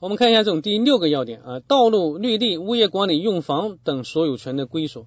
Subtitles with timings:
[0.00, 5.06] 我们看一下这种第六个要点啊，道路、绿地、物业管理用房等所有权的归属。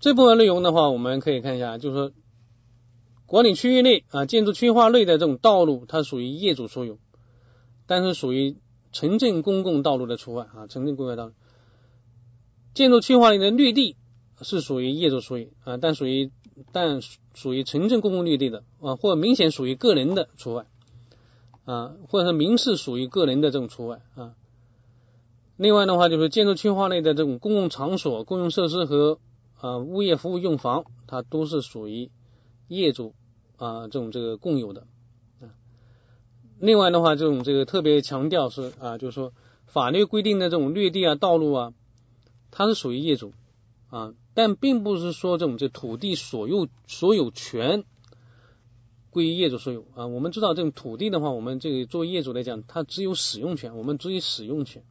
[0.00, 2.12] 这部分内容的话，我们可以看一下，就是说
[3.26, 6.98] 管理区域内啊，建筑区划内的这种道路，它属于业主所有，
[7.86, 8.56] 但是属于
[8.92, 11.32] 城镇公共道路的除外啊，城镇公共道路。
[12.72, 13.96] 建筑区划内的绿地
[14.40, 16.30] 是属于业主所有啊，但属于
[16.72, 17.02] 但
[17.34, 20.64] 属于城镇公共绿地的啊，或明显属于个人的除外
[21.70, 24.34] 啊，或者是民事属于个人的这种除外啊。
[25.56, 29.18] 另外的话，就是建筑区划内的这种公共场所、公用设施和
[29.60, 32.10] 啊物业服务用房，它都是属于
[32.66, 33.14] 业主
[33.56, 34.86] 啊这种这个共有的
[35.40, 35.54] 啊。
[36.58, 39.32] 另外的话，这种这个特别强调是啊，就是说
[39.66, 41.72] 法律规定的这种绿地啊、道路啊。
[42.50, 43.32] 它是属于业主
[43.90, 47.84] 啊，但并不是说这种这土地所有所有权
[49.10, 50.06] 归业主所有啊。
[50.06, 54.82] 我们知道这种土地的话，我们这个作为业主来讲，它只有使用权，我们只有使用权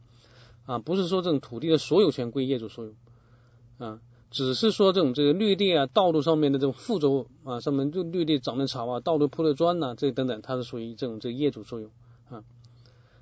[0.66, 2.92] 啊，不是说这种土地的所有权归业主所有
[3.78, 11.90] 啊，只是说这种这个绿地啊、道路上面的这种附着物啊，上面就绿地长的草啊、道路铺的砖呐，这等等，它是属于这种这个业主所有
[12.28, 12.44] 啊。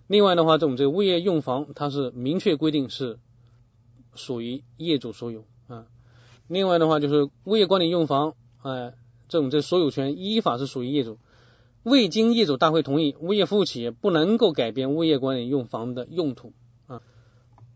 [0.06, 3.18] 另外的话，这种这个物业用房，它是明确规定是。
[4.14, 5.86] 属于业主所有啊。
[6.48, 8.94] 另外的话，就是物业管理用房，哎，
[9.28, 11.18] 这种这所有权依法是属于业主，
[11.82, 16.52] 未经业主大会同意，物业服务企业不能够改变物业管理用房的用途
[16.86, 17.02] 啊。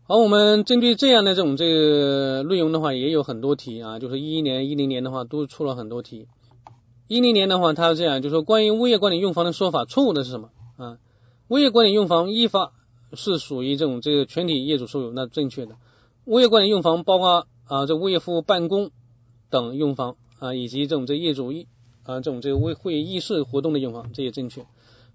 [0.05, 6.27] 好，我们针对这样的这种这个内容的话，也有很多题啊，就是一一年、一零年的话都出了很多题。
[7.07, 10.97] 一零年的话，它是这样，就是说关于物业管理用房的说法错误的是什么啊？
[11.49, 12.73] 物业管理用房依法
[13.13, 15.75] 是属于这种这个全体业主所有，那正确的。
[16.25, 18.91] 物业管理用房包括啊，这物业服务办公
[19.49, 21.67] 等用房啊，以及这种这业主议
[22.03, 24.65] 啊，这种这个为会议室活动的用房，这也正确。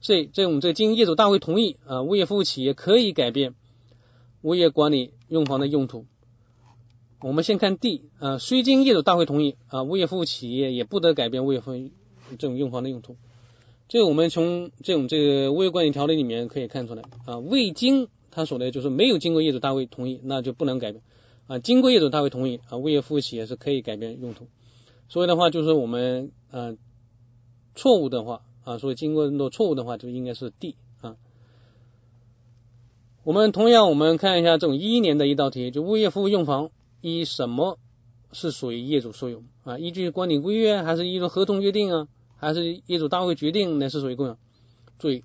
[0.00, 3.54] 所以这种这经业主大会同意啊，物业服务企业可以改变
[4.40, 6.06] 物业管理用房的用途。
[7.20, 11.90] 我们先看 D 啊，虽经业主大会同意啊，物业服务企业也不得改变物业服务
[12.30, 13.16] 这种用房的用途。
[13.88, 18.08] 这我们从这种这个物业管理条例里面可以看出来啊，未经。
[18.30, 21.02] 他说的就是没有经过业主大会同意，那就不能改变
[21.48, 21.58] 啊。
[21.58, 24.46] 经过业主大会同意啊，物业服务企业是可以改变用途。
[25.08, 26.76] 所以的话，就是我们呃
[27.74, 31.16] 错误的话啊，所以经过很多错误的话，就应该是 D 啊。
[33.24, 36.70] 我们同样我们看一下这种一一年的一道题，就物业服务用房
[37.00, 37.78] 以什么
[38.32, 39.78] 是属于业主所有啊？
[39.78, 42.08] 依据管理规约还是依据合同约定啊？
[42.36, 43.90] 还是业主大会决定呢？
[43.90, 44.36] 是属于共有？
[44.98, 45.24] 注意。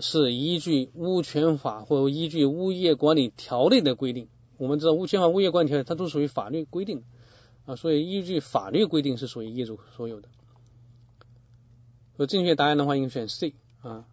[0.00, 4.28] 是依据物权法或依据物业管理条例的规定。
[4.56, 7.02] 我们知道物权法、物业管理条例它都属于法律规定
[7.68, 10.28] 啊，所以依据法律规定是属于业主所有的。
[12.16, 13.52] 所以正确答案的话应该选 C
[13.82, 14.06] 啊。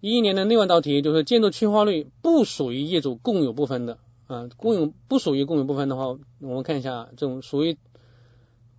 [0.00, 7.78] 一一年的另外一道题就是建筑区划率不属于业主共有部分的啊，共有不属于共有部分的话，我们看一下这种属于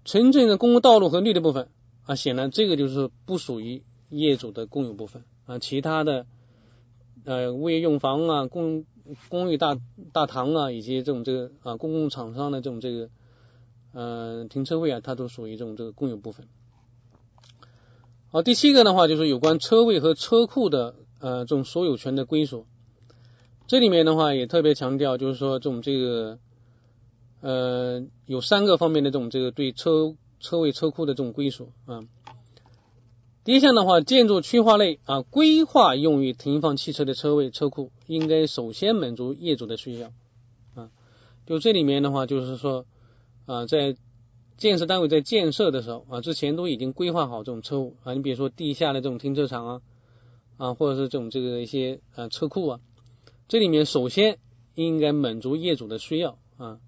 [0.05, 1.69] 城镇的公共道路和绿地部分
[2.05, 5.23] 啊，显然这个就是不属于业主的共有部分。
[5.47, 6.27] 啊，其他的
[7.25, 8.85] 呃物业用房啊，公
[9.27, 9.75] 公寓大
[10.13, 13.09] 大堂啊，以及这种这个啊公共厂商的这种这个
[13.93, 16.47] 呃停车位啊，它都属于这种这个共有部分。
[18.31, 22.65] 好，第七个的话就是有关车位和车库的呃这种所有权的归属。
[23.67, 26.39] 这里面的话也特别强调，就是说这种这个
[27.41, 32.03] 呃有三个方面的这种这个对车车位车库的这种归属啊。
[33.43, 40.11] 第一项的话，建筑区划内啊，规划用于停放汽车的车位、车库，应该首先满足业主的需要
[40.75, 40.91] 啊。
[41.47, 42.85] 就这里面的话，就是说
[43.49, 43.95] 啊，在
[44.57, 49.81] 建设单位在建设的时候啊，之前都已经规划好这种车库啊，你比如说地下的这种停车场啊
[50.57, 52.79] 啊，或者是这种这个一些啊车库啊，
[53.47, 54.37] 这里面首先
[54.75, 56.79] 应该满足业主的需要啊，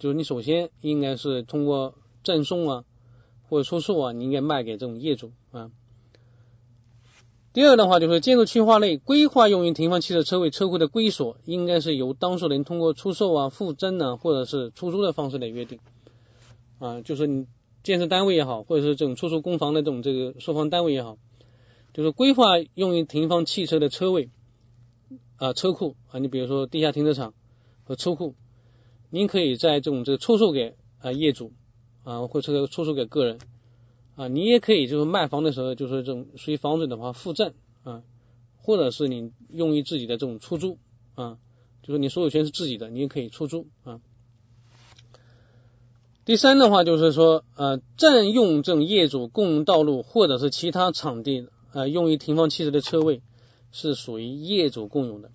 [0.00, 1.94] 就是你首先应该是通过
[2.24, 2.84] 赠送啊
[3.48, 5.70] 或者出售啊，你应该卖给这种业主啊。
[7.52, 15.78] 第二的话，就是建筑区划内规划用于停放汽车车位、车库的归属，应该是由当事人通过出售啊、附赠啊，或者是出租的方式来约定
[16.78, 17.02] 啊。
[17.02, 17.46] 就是你
[17.82, 21.18] 建设单位也好，或者是这种出售公房的这种这个售房单位也好，
[21.92, 24.30] 就是规划用于停放汽车的车位
[25.36, 27.34] 啊、车库啊，你比如说地下停车场
[27.84, 28.34] 和车库，
[29.10, 31.52] 您可以在这种这个出售给啊业主
[32.02, 33.38] 啊，或者出售给个人。
[34.14, 38.02] 啊，你也可以就是卖房的时候，就是这种属于房子的话附赠啊，
[38.56, 40.78] 或者是你用于自己的这种出租
[41.14, 41.38] 啊，
[41.82, 44.00] 就是你所有权是自己的，你也可以出租啊。
[46.24, 53.22] 第三的话就是说，呃，占用这种业主共用道路或者是其他场地啊，用于停放汽车的车位
[53.72, 55.32] 是属于业主共有的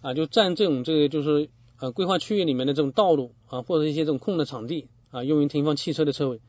[0.00, 6.40] 啊，就占这种这个就是呃规划区域里面的这种道路啊，或者一些这种空的场地啊，用于停放汽车的车位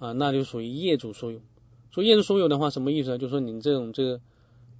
[0.00, 1.38] 啊，那就属于业主所有。
[1.92, 3.18] 说业主所有的话，什么意思呢？
[3.18, 4.20] 就是说你这种这个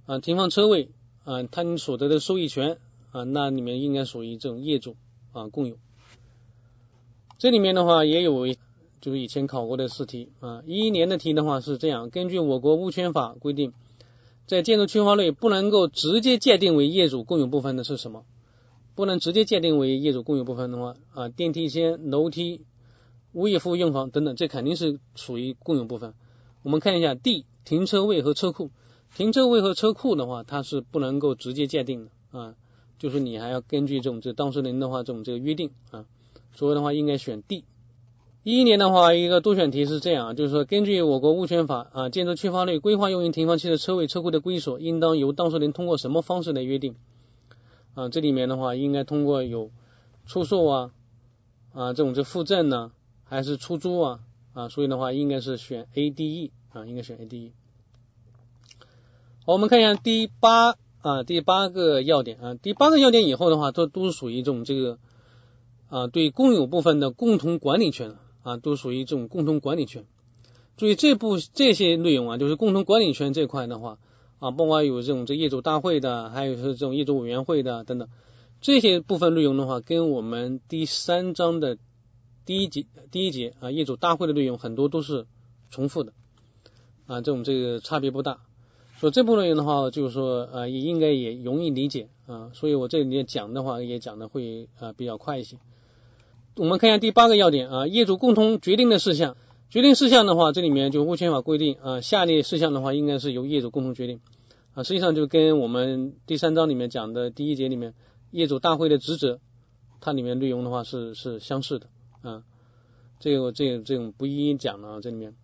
[0.05, 0.89] 啊停放车位
[1.23, 2.77] 啊，它你所得的收益权
[3.11, 4.97] 啊，那里面应该属于这种业主
[5.31, 5.77] 啊共有。
[7.37, 8.47] 这里面的话也有
[8.99, 13.73] 就是以前考过的试题啊，一一年的题的话是这样：根据我国物权法规定，
[14.47, 18.25] 在建筑区划内不能够直接界定为业主共有部分的是什么？
[18.93, 22.61] 不能直接界定为业主共有部分的话啊，电梯间、楼梯、
[23.33, 26.13] 物业服务用房等等，这肯定是属于共有部分。
[26.63, 28.71] 我们看一下地停车位和车库，
[29.15, 32.55] 停车位和车库的话，它是不能够直接界定的啊，
[32.99, 36.05] 就是你还要根据这种这当事人的话这种这个约定啊，
[36.53, 37.63] 所以的话应该选 D。
[38.43, 46.95] 一一年的话，一个多选题是这样，就是说根据我国物权法啊，建筑区划内规划用于停放汽车车位、车库的归属，应当由当事人通过什么方式来约定
[47.93, 48.09] 啊？
[48.09, 49.69] 这里面的话应该通过有
[50.25, 50.91] 出售啊
[51.71, 52.91] 啊这种这附赠呢，
[53.31, 54.19] 还是出租啊？
[54.51, 57.51] 啊，所以的话应该是选 A、D、E 啊，应该选 A、D、E。
[59.45, 64.99] 好，我们看一下第八啊，第八个要点啊，第八个要点以后的话，都都是属于这种这个
[65.87, 70.03] 啊，对公有部分的共同管理权啊，都属于这种共同管理权。
[70.75, 73.97] 注意这部这些内容啊，就是共同管理权这块的话
[74.39, 78.09] 啊，包括有这种这业主大会的，还有是这种业主委员会的等等
[78.59, 81.77] 这些部分内容的话，跟我们第三章的。
[82.45, 85.25] 第一节第一节啊，业主大会的内容很多都是
[85.69, 86.13] 重复的
[87.05, 88.39] 啊，这种这个差别不大。
[88.99, 92.51] 所以这部分内容的话，就是说啊，也应该也容易理解啊。
[92.53, 95.57] 所以我这里面讲的话，也讲的会啊比较快一些。
[96.55, 99.37] 我们看一下第八个要点啊，业主共同决定的事项。
[99.69, 104.19] 决定事项的话，这里面就物权法规定啊，下列事项的话，应该是由业主共同决定
[104.73, 104.83] 啊。
[104.83, 107.93] 实际上就跟我们第三章里面讲的第一节里面
[108.31, 109.39] 业主大会的职责，
[110.01, 111.87] 它里面内容的话是是相似的。
[112.21, 112.43] 啊，
[113.19, 115.35] 这个这个这种不一一讲了啊，这里面。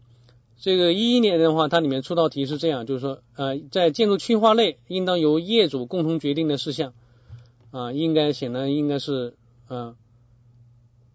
[0.59, 6.93] 这个一一年的话，它里面出道题是这样，就是说呃，在建筑区划内，应当由业主共同决定的事项。
[7.69, 9.35] 啊，应该显然应该是
[9.67, 9.95] 啊，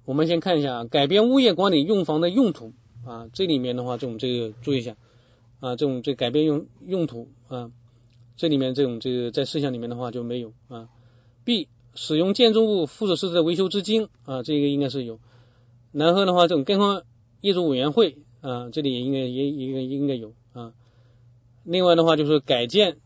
[0.04, 2.72] 我们先看一下啊，改变物业管理用房的用途。
[3.04, 4.96] 啊，这里面的话，这种这个注意一下。
[5.58, 7.28] 啊，这种这改变用用途。
[7.48, 7.72] 啊，
[8.36, 10.52] 这里面这种这个在事项里面的话就没有。
[10.68, 10.88] 啊。
[11.42, 11.66] B
[11.96, 14.08] 使用建筑物附属设施的维修资金。
[14.24, 15.18] 啊，这个应该是有。
[15.92, 17.04] 然后的话，这种更换
[17.40, 20.72] 业主委员会啊，这里也应该也应该应该有啊。
[21.64, 22.96] 另外的话，就是改建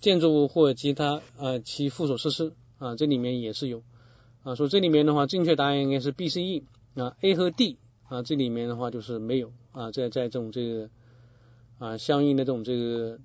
[0.00, 3.82] 建筑物或其他啊其附属设施啊，这里面也是有
[4.42, 4.54] 啊。
[4.54, 6.64] 所以这里面的话，正确答案应该是 B、C、E
[6.94, 7.76] 啊，A 和 D
[8.08, 10.88] 啊，这里面的话就是没有啊，在在这种这个
[11.78, 13.18] 啊相应的这种这个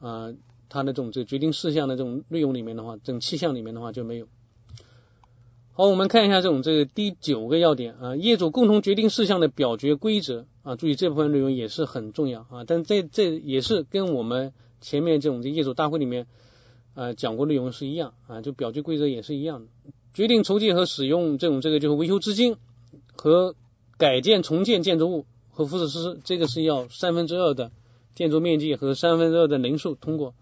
[0.00, 0.34] 啊
[0.68, 4.26] 它的这种这决定事项的这种内容里面的话，这种气象里面的话就没有。
[5.78, 16.28] 好，我们看一下这种这个第九个要点啊，业主共同决定事项的表决规则啊，注意这部分内容也是很重要啊，但这这也是跟我们前面这种这业主大会里面
[16.94, 22.56] 啊讲过内容是一样啊，就表决规则也是一样的，决定筹集和使用这种这个就是维修资金
[23.14, 23.54] 和
[23.98, 27.70] 改建重建建筑物和附属设施，这个是要三分之二的
[28.14, 30.32] 建筑面积和三分之二的人数通过，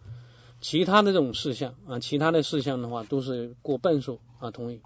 [0.61, 4.81] 其他的这种事项啊，其他的事项的话都是过半数啊同意。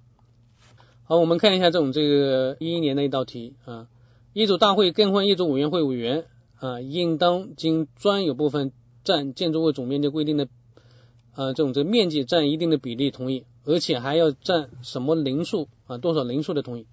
[1.10, 3.88] 好，我们看一下这种这个一一年的一道题啊，
[4.34, 6.26] 业主大会更换业主委员会委员
[6.58, 8.72] 啊，应当经专有部分
[9.04, 10.48] 占建筑物总面积规定的
[11.32, 16.84] 啊这种这面积占一定的比例同意，而且还要占什么零数啊多少零数的同意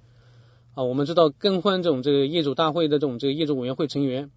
[0.75, 0.83] 啊？
[0.83, 4.31] 我们知道更换这种这个业主大会的这种这个业主委员会成员，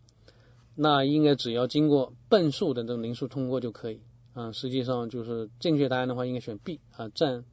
[0.74, 4.00] 那应该只要经过半数的这种零数通过就可以
[4.34, 4.50] 啊。
[4.50, 7.44] 实际上就是正确答案的话，应该选 B 啊占。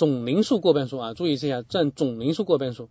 [0.00, 2.88] 总人数过半数啊，注意一下，占总人数过半数，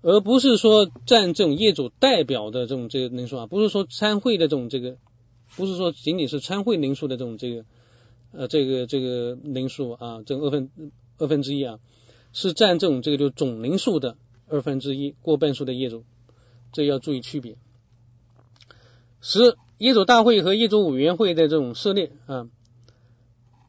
[0.00, 4.96] 而不是说占这种业主代表的这种这个人数啊，不是说参会的这种这个，
[5.54, 7.66] 不是说仅仅是参会人数的这种这个
[8.32, 10.70] 呃这个这个人数啊，这二分
[11.18, 11.78] 二分之一啊，
[12.32, 14.16] 是占这种这个就总人数的
[14.48, 16.04] 二分之一过半数的业主，
[16.72, 17.58] 这要注意区别。
[19.20, 22.48] 十，业主大会和业主委员会的这种设立啊，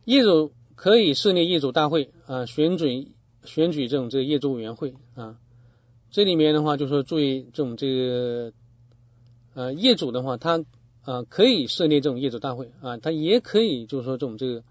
[0.06, 0.54] 业主。
[0.78, 3.12] 可以设立业主大会啊，选举
[3.44, 5.40] 选举这种这个业主委员会啊，
[6.12, 8.54] 这里面的话就是说注意这种这个
[9.56, 10.64] 呃业主的话，他
[11.02, 14.64] 啊可以设立这种业主大会啊，他也可以就是说这种这个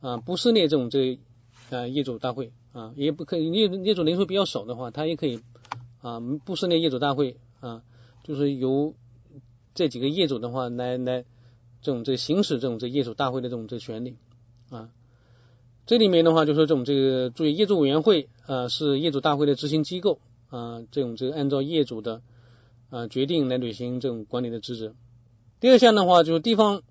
[0.00, 1.18] 啊不设立这种这
[1.68, 5.40] 啊业主大会啊，也不可以业业主人数比较少的话，他也可以
[6.00, 7.82] 啊不设立业主大会啊，
[8.24, 8.94] 就是由
[9.74, 11.26] 这几个业主的话来来
[11.82, 14.16] 这种这行使这种这业主大会的这种这权利
[14.70, 14.88] 啊。
[15.84, 22.22] 这里面的话，就说这种这个注意业主委员会啊是业主大会的执行机构啊，这种这个按照业主的
[22.88, 24.94] 啊决定来履行这种管理的职责。
[25.58, 26.82] 第二项的话，就是地方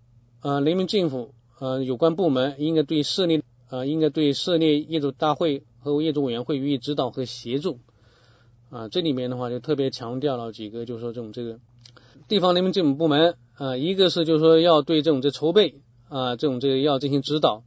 [0.41, 7.79] 啊人民政府啊有关部门应该对设立啊应该对设立业主大会和业主委员会予以指导和协助
[8.69, 8.89] 啊。
[8.89, 11.59] 这里面的话就特别强调了几个，就是说这种这个
[12.27, 15.75] 地方人民政府部门啊，一个是就是说要对这种这筹备
[16.09, 17.63] 啊这种这个要进行指导。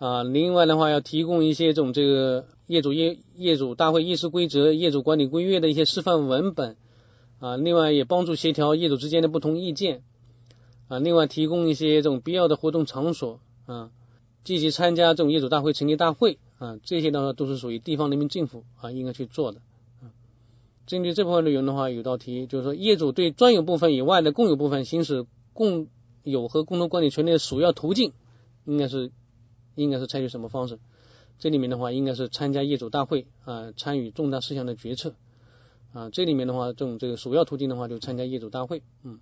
[0.00, 6.78] 啊，另外的话要提供一些这种这个业主业业主大会议事规则、业主管理规约的一些示范文本
[7.38, 10.02] 啊，另外也帮助协调业主之间的不同意见
[10.88, 13.90] 啊，另外提供一些这种必要的活动场所啊，
[14.42, 19.60] 积极参加这种业主大会成立大会啊，这些的话都是属于地方人民政府啊应该去做的
[20.00, 20.08] 啊。
[20.86, 25.88] 针对这部分内容的话，有道题就是说，业主对专有部分以外的共有部分行使共
[26.22, 28.14] 有和共同管理权利的首要途径
[28.64, 29.12] 应该是。
[29.82, 30.78] 应该是采取什么方式？
[31.38, 35.14] 这里面的话，应该是参加业主大会啊，参与重大事项的决策
[35.94, 36.10] 啊。
[36.10, 38.82] 这里面的话，这种这个首要途径的话，就参加业主大会。
[39.02, 39.20] 嗯，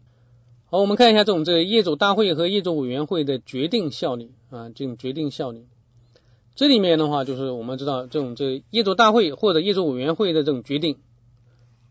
[0.66, 5.66] 好，我们看一下这种这个业主大会和业主委员会的决定效力啊，这种决定效力。
[6.56, 10.96] 这里面的话，就是我们知道这种这业主大会或者业主委员会的这种决定，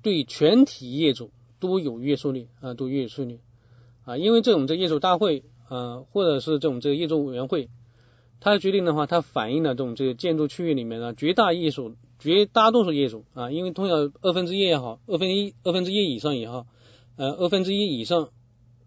[0.01, 1.31] 对全体业主
[1.61, 3.39] 都有约束力啊，都约束力
[4.03, 7.69] 啊，因为这种这业主大会啊，或者是这种这业主委员会。
[8.39, 16.67] 它的决定的话，它反映了这种这个建筑区域里面的绝大业主、绝大多数业主啊，因为通常二分之一也好，二分一、二分之一以上也好，
[17.15, 18.29] 呃，二分之一以上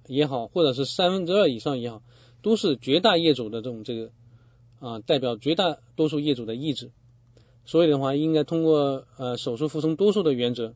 [0.07, 2.00] 也好，或者是三分之二以上也好，
[2.42, 4.12] 都是绝大业主的这种这个
[4.78, 6.92] 啊，代表绝大多数业主的意志。
[7.64, 10.75] 所以的话，应该通过呃少数服从多数的原则，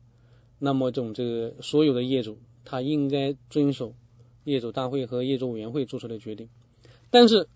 [0.59, 3.93] 那么这种这个所有的业主，他应该遵守
[4.43, 6.49] 业主大会和业主委员会做出的决定，
[7.09, 7.47] 但是。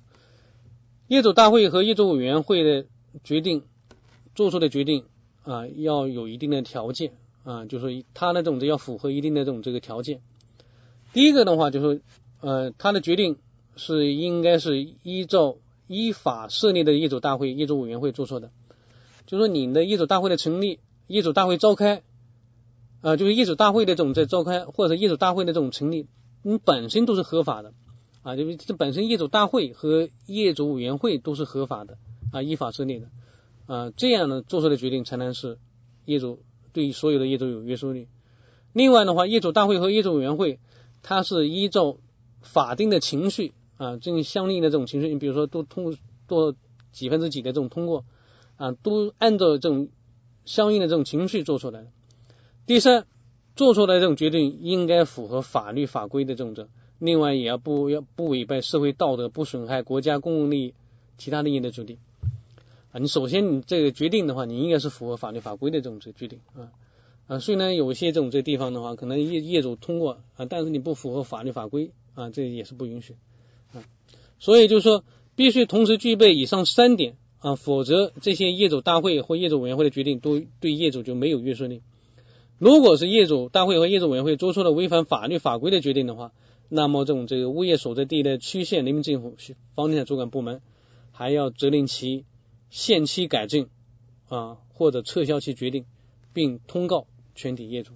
[1.10, 2.86] 业主大会和业主委员会的
[3.24, 3.64] 决定
[4.36, 5.06] 做出的决定
[5.42, 7.14] 啊，要有一定的条件
[7.44, 10.22] 啊，就是他的这种要符合一定的这种这个条件。
[11.12, 12.04] 第一个的话，就是
[12.42, 13.40] 呃，他的决定
[13.76, 15.56] 是应该是依照
[15.88, 18.52] 依法设立的业主大会、业主委员会做出的。
[19.26, 22.04] 就说你的业主大会的成立、业主大会召开
[23.02, 26.06] 啊，就是业主大会的这种在召开，或者业主大会的这种成立，
[26.44, 27.74] 你本身都是合法的。
[28.22, 31.98] 啊，因为这本身业主大会和业主委员会都是合法的
[32.32, 33.08] 啊，依法设立的
[33.66, 35.58] 啊，这样呢做出的决定才能是
[36.04, 36.40] 业主
[36.74, 38.08] 对所有的业主有约束力。
[38.74, 40.60] 另外的话，业主大会和业主委员会，
[41.02, 41.98] 它是依照
[42.42, 45.96] 法定的程序啊，进行相应的这种程序，你比如说都通
[46.28, 46.56] 过
[46.92, 48.04] 几分之几的这种通过
[48.58, 49.88] 啊，都按照这种
[50.44, 51.88] 相应的这种程序做出来的。
[52.66, 53.08] 第三，
[53.56, 56.68] 做出来这种决定应该符合法律法规的这种。
[57.00, 60.74] 另外也要不要不违背社会道德，不损害国家公共利益，
[61.18, 61.98] 其他利益的决定
[62.92, 63.00] 啊。
[63.00, 66.72] 你首先你这个决定的话，你应该是符合法律法规的这种这决定啊
[67.28, 67.40] 啊。
[67.40, 73.16] 虽然有些这种这地方的话，可能业业主通过啊，但是你不符合法律法规啊，这也是不允许
[73.74, 73.84] 啊。
[74.40, 75.04] 所以就是说，
[75.36, 81.82] 必须同时具备以上三点啊，否则这些业主大会或业主委员会的决定都对业主就没有约束力。
[82.58, 86.34] 如果是业主大会和业主委员会做出了违反法律法规的决定的话，
[86.72, 89.36] 那么，这种这个物业所在地的区县人民政府、
[89.74, 90.62] 房地产主管部门，
[91.12, 92.26] 还要责令其
[92.70, 93.68] 限期改正
[94.28, 95.86] 啊，或者撤销其决定，
[96.32, 97.94] 并通告全体业主。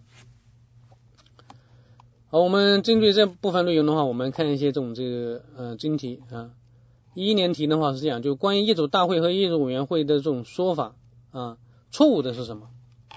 [2.30, 6.52] 好，我们针对这部分内容的话，我们看一些这种这个呃真题啊。
[7.14, 10.96] 一年题的话是这样，就关于业主大会和业主委员会的这种说法
[11.30, 11.60] 啊，
[11.92, 12.72] 错误的是什么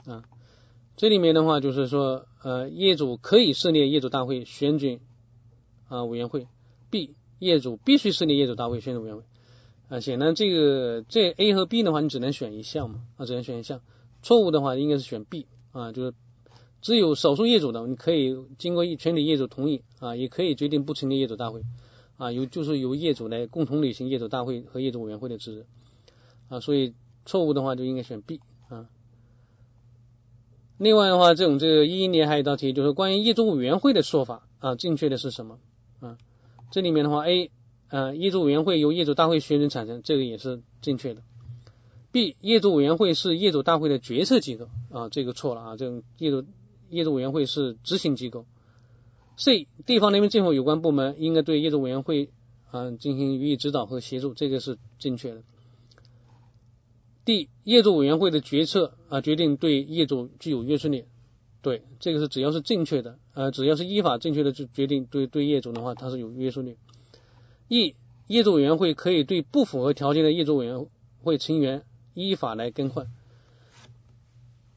[0.05, 0.23] 啊？
[0.99, 5.01] 这里面的话就是说，呃，业主可以设立业主大会选举。
[5.89, 6.47] 啊，委员会
[6.91, 9.23] B 业主必须设立业主大会选举委员会
[9.89, 13.81] 啊，显然这个这 A 和 B 的话，你只能选一项嘛啊，只能选一项。
[14.23, 16.15] 错误的话应该是选 B 啊，就是
[16.81, 21.63] 只有少数业主的，你可以经过全体业主同意啊，也可以决定不成立业主大会
[22.17, 25.67] 啊，由就是由业主来共同履行业主大会和业主委员会的职责
[26.57, 28.89] 啊，所以错误的话就应该选 B 啊。
[30.79, 35.59] 另外的话，这种这个一一年还有一道题，就是关于业主委员会的说法啊，正确的是什么？
[36.77, 37.51] 这里面的话，A，
[37.89, 41.23] 呃，业主委员会由业主大会选举产生，这个也是正确的。
[42.13, 46.45] B，业主委员会是业主大会的决策机构，啊，这个错了啊，这种业主
[46.91, 48.45] 业主委员会是执行机构。
[49.39, 52.29] C，地方人民政府有关部门应该对业主委员会
[52.71, 55.45] 啊进行予以指导和协助，这个是正确的。
[57.25, 61.07] D，业主委员会的决策啊决定对业主具有约束力。
[61.67, 66.77] 对，这个是只要是正确的，呃，只要是依法正确的就决定，对对业主的话，它是有约束力。
[67.67, 67.97] 一
[68.29, 70.87] 业主委员会可以对不符合条件的业主委员
[71.25, 71.83] 会成员
[72.15, 73.09] 依法来更换。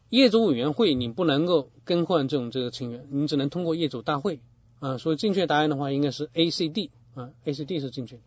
[0.09, 4.39] 业主委员会你不能够更换这种这个成员，你只能通过业主大会
[4.79, 4.97] 啊。
[4.97, 8.19] 所以正确答案的话应该是 A、C、D 啊，A、C、D 是正确。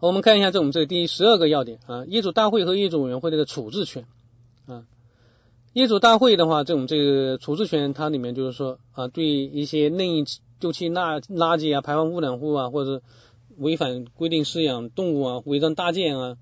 [0.00, 4.04] 我们看一下这种这第十二个要点啊，业主大会和业主委员会的处置权
[4.66, 4.84] 啊。
[5.72, 10.24] 业主大会的话，这种这个处置权，它里面就是说啊，对一些任意
[10.60, 13.02] 丢弃垃垃圾啊、排放污染物啊，或者
[13.56, 16.36] 违反规定饲养动物啊、违章搭建啊。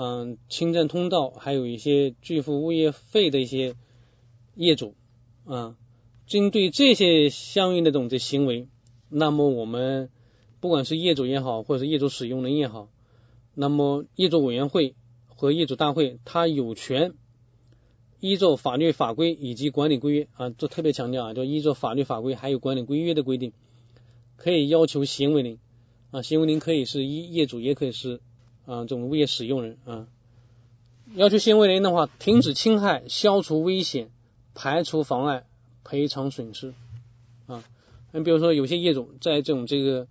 [0.00, 3.74] 嗯，侵占通道，还有一些拒付物业费的一些
[4.54, 4.94] 业主
[5.44, 5.74] 啊，
[6.26, 8.68] 针对这些相应的这种的行为，
[9.08, 10.08] 那么我们
[10.60, 12.88] 不管是业主也好，或者是业主使用人也好，
[13.54, 14.94] 那么业主委员会
[15.26, 17.14] 和业主大会，他有权
[18.20, 23.52] 依照法律法规以及管理规约啊，这特别强调啊，就依照法律法规还有管理规约的规定，
[24.36, 25.58] 可以要求行为人
[26.10, 28.20] 啊，行为人可以是一业主，也可以是。
[28.66, 30.08] 啊，这种物业使用人啊，
[31.14, 34.10] 要求行为人的话，停止侵害、消除危险、
[34.54, 35.46] 排除妨碍、
[35.84, 36.74] 赔偿损失
[37.46, 37.64] 啊。
[38.12, 40.06] 你比如说，有些业主在这种这个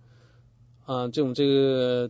[0.87, 2.09] 啊，这种这个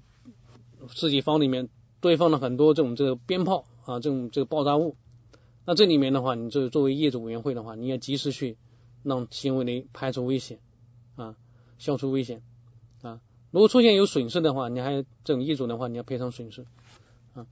[0.96, 1.68] 自己房里面
[2.00, 4.96] 堆放了很多这种这个鞭炮啊，这种这个爆炸物，
[5.68, 8.56] 那这里面的话，你这作为业主委员会的话，你要及时去
[9.04, 10.60] 让行为人排除危险
[11.18, 11.36] 啊，
[11.78, 12.42] 消除危险
[13.02, 13.20] 啊。
[13.52, 16.66] 如果出现有损失的话，你还这种业主的话，你要赔偿损失
[17.34, 17.48] 啊。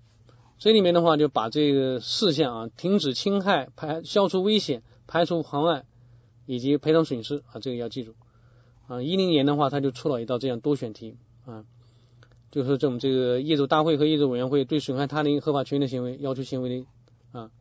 [0.57, 5.83] 这里面的话就把这个事项啊，停止侵害、排消除危险、排除妨碍
[6.45, 8.15] 以及赔偿损失啊，这个要记住
[8.87, 9.03] 啊。
[9.03, 11.65] 一零年的话，他就出了一道这样多选题啊，
[12.49, 16.85] 就是这种这个业主大会和业主委员会对损害他人合法权益的行为，要求行为人
[17.33, 17.51] 啊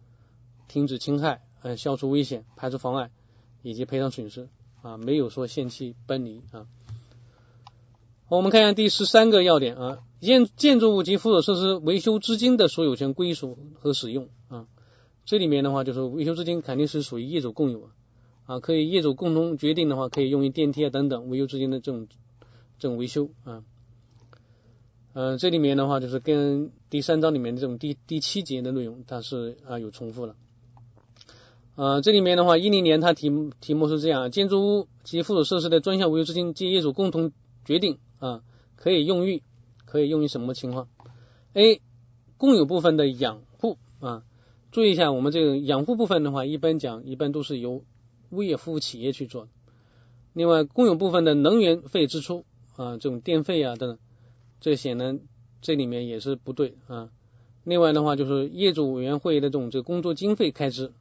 [0.74, 3.12] 停止侵害、呃消除危险、排除妨碍
[3.62, 4.48] 以及赔偿损失
[4.82, 6.66] 啊，没有说限期搬离啊。
[8.28, 14.66] 我们看一下第十三个要点啊，建建筑物及附属设施维修资金的所有权归属和使用啊，
[15.24, 17.90] 这里面的话就是维修资金肯定是属于业主共有
[18.44, 22.08] 啊，可以业主共同决定的话，可以用于电梯啊等等维修资金的这种
[22.80, 23.62] 这种维修啊，
[25.12, 30.34] 嗯，这里面的话就是跟第三章里面的这种第第七节的内容它是啊有重复了，
[31.76, 37.32] 呃，这里面的话一零年它题题目是这样，建筑物及附属设施的专项维修资金经业主共同
[37.64, 37.98] 决定。
[38.20, 38.42] 啊，
[38.76, 39.42] 可以用于
[39.84, 40.88] 可以用于什么情况
[41.52, 41.82] ？A，
[42.38, 44.22] 共有部分的养护啊，
[44.70, 47.84] 注意一下，我们这个养护部分的话，一般讲一般都是由
[48.30, 49.48] 物业服务企业去做。
[50.32, 53.98] 另外，共有部分的能源费支出啊，这种电费啊等等，
[54.60, 55.20] 这显然
[55.60, 57.10] 这里面也是不对啊。
[57.62, 60.94] 另外的话，就是业主委员会的这种这个工作经费开支，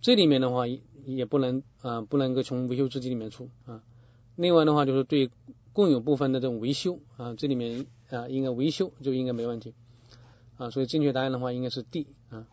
[0.00, 3.82] 这里面的话也也不能啊不能够从维修资金里面出啊。
[4.36, 5.30] 另外的话，就是对。
[5.74, 9.74] 共有部分的这种维修啊，这里面啊应该维修就应该没问题
[10.56, 12.48] 啊，所以正确答案的话应该是 D 啊。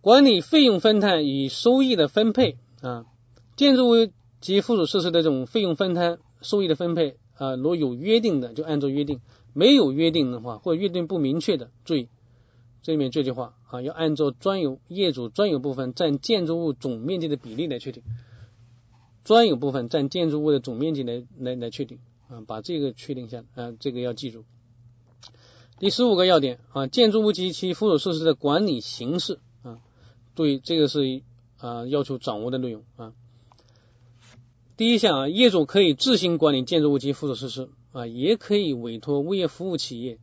[0.00, 3.04] 管理费用分摊与收益的分配啊，
[3.54, 4.08] 建筑物
[4.40, 9.20] 及附属设施的这种费用分摊、收益的分配啊，如果有约定的就按照约定，
[9.52, 12.08] 没有约定的话或者约定不明确的，注意
[12.84, 18.04] 这里面这句话啊，要按照专有业主专有部分占建筑物总面积的比例来确定，
[19.24, 21.98] 专有部分占建筑物的总面积来来来确定。
[22.26, 24.44] 啊，把这个确定一下，啊，这个要记住。
[25.78, 29.80] 第十五个要点啊，建筑物及其附属设施的管理形式啊，
[30.34, 31.22] 对，这个是
[31.58, 33.12] 啊要求掌握的内容啊。
[34.76, 40.18] 第一项啊，业主可以自行管理建筑物及附属设施啊，也可以委托物业服务企业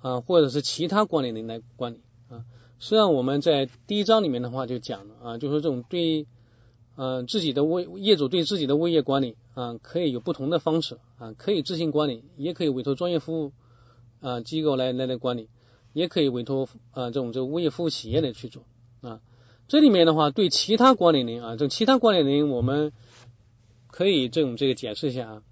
[0.00, 2.44] 啊，或者是其他管理人来管理啊。
[2.78, 6.26] 实际上我们在第一章里面的话就讲了啊，就说这种对。
[7.00, 13.52] 嗯，自己的物业主对自己的物业管理啊，可以有不同的方式啊，可以自行管理，也可以委托专业服务
[14.18, 15.48] 啊机构来来来管理，
[15.92, 18.64] 也可以委托啊这种这个物业服务企业来去做
[19.00, 19.20] 啊。
[19.68, 22.92] 这里面的话，对其他管理人啊，这其他管理人我们
[23.86, 25.42] 可以这种这个解释一下啊。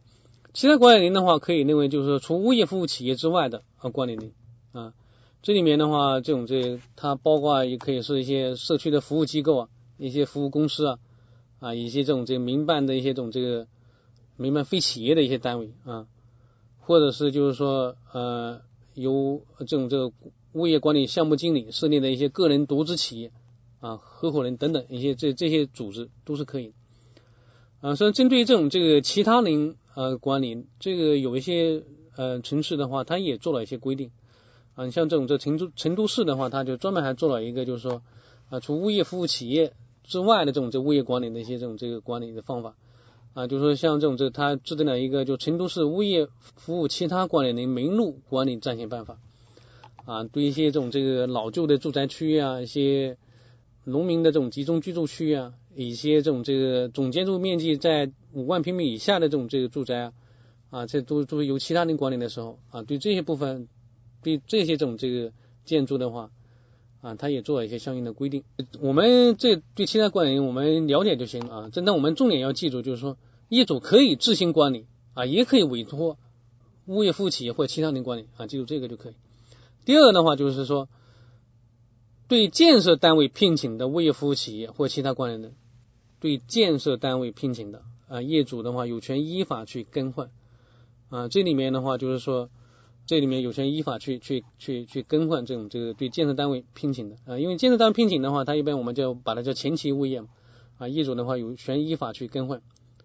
[0.52, 4.32] 其他管理人的话，可以认为就是说，除物业服务企业之外的管理人
[4.72, 4.94] 啊。
[5.42, 9.68] 这里面的话，这种这它包括也可以是一些社区的服务机构啊，
[9.98, 10.98] 一些服务公司啊。
[11.58, 13.66] 啊，一些这种这个民办的一些这种这个
[14.36, 16.06] 民办非企业的一些单位啊，
[16.80, 18.60] 或者是就是说呃
[18.92, 20.12] 由这种这个
[20.52, 23.32] 物业管理项目经理设立的一些个人独资企业
[23.80, 26.74] 啊合伙人等等一些这这些组织都是可以
[27.80, 27.94] 啊。
[27.94, 31.84] 所以针对这种这个其他人呃管理，这个有一些
[32.16, 34.10] 呃城市的话，它也做了一些规定
[34.74, 34.84] 啊。
[34.84, 38.02] 你像这种这成都成都市的话，它就专门还做了一个就是说
[38.50, 39.72] 啊，除物业服务企业。
[40.08, 42.76] 之外的这种这物业管理的一些这种这个管理的方法
[43.34, 49.18] 啊，就是说像这种这它制定了一个就成都市物业服务其他管理的名录管理暂行办法
[50.04, 53.18] 啊，对一些这种这个老旧的住宅区啊，一些
[53.82, 60.12] 农民的这种集中居住区啊，一些这种这个总建筑面积在五万平米以下的这种这个住宅啊，
[60.70, 63.68] 啊，这都都是由其他人管理的时候啊，对这些部分，
[64.22, 65.32] 对这些种这个
[65.64, 66.30] 建筑的话。
[67.02, 68.42] 啊，他也做了一些相应的规定。
[68.80, 71.70] 我们这对其他管理我们了解就行啊。
[71.70, 73.16] 真的，我们重点要记住，就是说
[73.48, 76.18] 业主可以自行管理啊，也可以委托
[76.86, 79.12] 物业服务企业或其他人管理啊，记住这个就可以。
[79.84, 80.88] 第二个的话就是说，
[82.26, 85.54] 对建设单位聘请的物业服务企业或其他管理人，
[86.18, 90.30] 对建设单位聘请的啊业主的话，有权依法去更换
[91.08, 91.28] 啊。
[91.28, 92.48] 这里面的话就是说。
[93.08, 100.26] 这里面有权依法去去去去更换这种这个对建设单位聘请的啊，因为建设单位聘请的话，它一般我们就把它叫前期物业嘛
[100.76, 102.62] 啊，业主的话有权依法去更换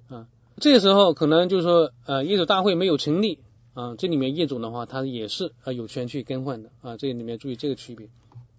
[0.10, 0.26] 啊。
[0.58, 3.38] 这时候可能就是说呃业主大会没有成立
[3.76, 8.10] 啊，这里面业主的话他也是啊有权去更换的啊，这里面注意这个区别。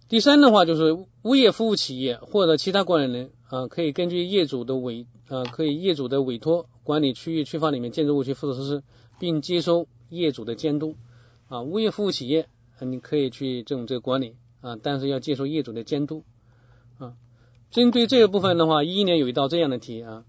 [0.07, 8.83] 第三的话就是物业服务企业或者其他管理人啊，可以根据业主的委啊，可以业主的委托管理区域区房里面建筑物及附属设施，
[9.19, 10.95] 并接收业主的监督。
[11.49, 12.47] 啊，物业服务企业，
[12.79, 16.23] 你可以去这种这个管理啊，但是要接受业主的监督
[16.97, 17.13] 啊。
[17.69, 20.25] 针对这个部分的话，一一年有一道这样的题啊，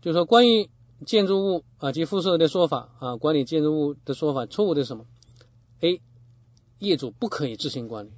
[0.00, 0.68] 就是说关于
[1.04, 5.06] 建筑物啊及附设的说法啊，管理建筑物的说法错误的是什么
[5.80, 6.00] ？A，
[6.78, 8.10] 业主不可以自行管理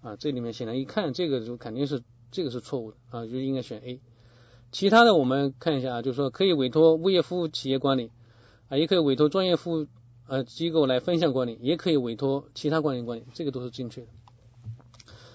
[0.00, 4.00] 啊，这里面显然一看这个就肯定是这个是错误的啊，就应该选 A。
[4.72, 8.10] 其他的我们看一下啊，就是说可以委托物业服务企业管理
[8.70, 9.86] 啊，也可以委托专业服务。
[10.32, 14.06] 呃，机构来分项管理，也可以委托其他管理管理，这个都是正确的。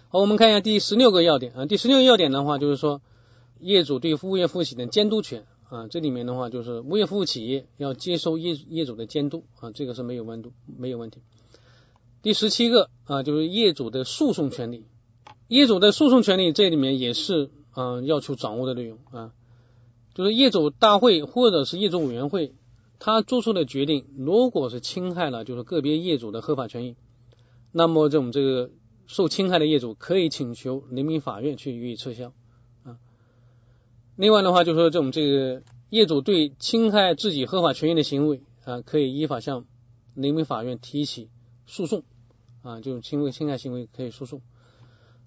[0.08, 1.65] 好，我们看一下第十六个要点啊。
[1.65, 3.02] 第十六个要点的话，就是说
[3.60, 11.19] 业主对物业服务企业的监督权啊，这里面的话就是物业服务企业要接收业业主的监督啊，这个是没有温度没有问题。
[12.21, 14.86] 第十七个啊，就是业主的诉讼权利，
[15.50, 19.34] 业主的诉讼权利这里面也是啊要求掌握的内容啊，
[20.13, 22.54] 就是业主大会或者是业主委员会。
[22.97, 26.95] 他做出的决定，如果是侵害了就是个别业主的合法权益，
[27.71, 28.71] 那么这种这个
[29.05, 32.31] 受侵害的业主可以请求人民法院去予以撤销
[32.84, 32.97] 啊。
[34.15, 39.65] 另外的话，就说这种这个业主对侵害自己合法权益的行为啊，可以依法向
[40.15, 41.29] 人民法院提起
[41.67, 42.03] 诉讼
[42.63, 44.41] 啊，就侵为侵害行为可以诉讼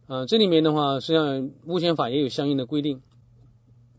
[0.07, 0.25] 啊。
[0.25, 3.03] 这里面的话，实际上物权法也有相应的规定，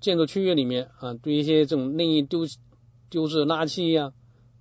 [0.02, 2.48] 建筑区域里面啊，对一些这种任意丢。
[3.10, 4.14] 丢置垃圾呀，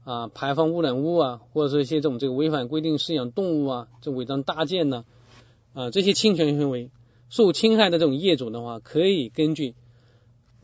[0.04, 5.04] 啊，排放污染物啊，或者是一些这种这个违反规定饲养动物啊，这违章搭建呢，
[5.74, 6.90] 啊，这些侵权行为
[7.28, 9.74] 受侵害的这种业主的话，可以根据，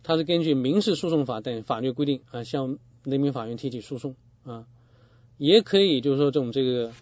[0.03, 4.67] 他是根据民事诉讼法等法律规定啊，向人民法院提起诉讼啊，
[5.37, 6.93] 也可以就是说这种这个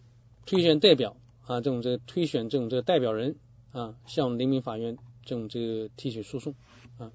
[0.46, 1.16] 推选代表
[1.46, 3.36] 啊，这种这个推选这种这个代表人
[3.70, 6.56] 啊，向人民法院这种这个提起诉讼
[6.98, 7.12] 啊，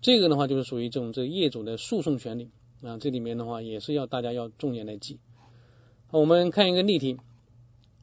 [0.00, 2.50] 这个的话就是属于这种这业主的诉讼权利。
[2.86, 5.18] 啊，这里面的话也是要大家要重点来记。
[6.12, 7.18] 我们看一个例题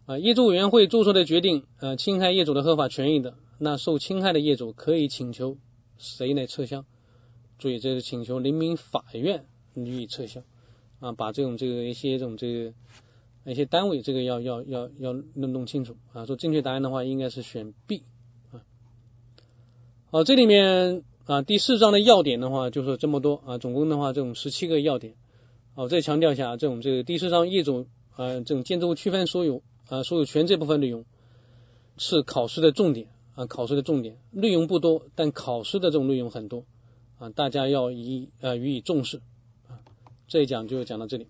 [0.05, 5.57] 啊，业主委员会做出的决定啊，侵害业主的合法权益的，那受侵害的业主可以请求
[5.97, 6.83] 谁来撤销？
[7.59, 10.41] 注意，这是请求人民法院予以撤销
[10.99, 12.73] 啊，把这种这个一些这种这个
[13.45, 16.25] 一些单位这个要要要要弄弄清楚啊。
[16.25, 18.03] 说正确答案的话，应该是选 B
[18.51, 18.59] 啊。
[20.11, 21.05] 好，这里面。
[21.25, 25.15] 啊，第四章的要点的话就是这么多啊，总共的话这种十七个要点。
[25.73, 31.05] 好，再强调一下，这种这个第四章业主啊这种建筑物区分所有啊所有权这部分内容
[31.97, 36.65] 是考试的重点啊，考试的重点内容不多，但考试的这种内容很多
[37.17, 39.21] 啊，大家要以啊予以重视
[39.69, 39.79] 啊。
[40.27, 41.27] 这一讲就讲到这里。